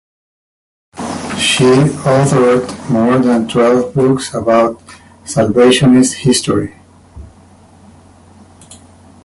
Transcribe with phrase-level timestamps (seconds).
[1.37, 4.81] She authored more than twelve books about
[5.25, 6.73] Salvationist history.